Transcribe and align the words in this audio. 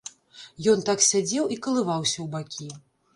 Ён 0.71 0.79
так 0.87 1.03
сядзеў 1.07 1.51
і 1.57 1.57
калываўся 1.65 2.17
ў 2.23 2.25
бакі. 2.37 2.71